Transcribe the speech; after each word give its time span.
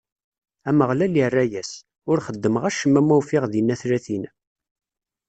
Ameɣlal 0.69 1.15
irra-as: 1.23 1.71
Ur 2.09 2.17
xeddmeɣ 2.27 2.63
acemma 2.69 3.01
ma 3.01 3.13
ufiɣ 3.19 3.43
dinna 3.51 3.75
tlatin. 3.81 4.23